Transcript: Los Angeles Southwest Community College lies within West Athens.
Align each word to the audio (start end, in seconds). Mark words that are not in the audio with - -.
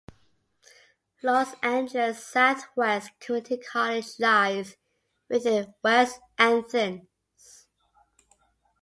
Los 1.21 1.53
Angeles 1.61 2.23
Southwest 2.25 3.11
Community 3.19 3.57
College 3.71 4.07
lies 4.17 4.75
within 5.29 5.75
West 5.83 6.19
Athens. 6.39 7.67